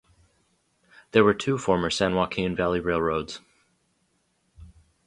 [1.11, 3.39] There were two former San Joaquin Valley Railroads.